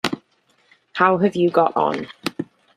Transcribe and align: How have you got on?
How 0.93 1.19
have 1.19 1.35
you 1.35 1.51
got 1.51 1.75
on? 1.77 2.07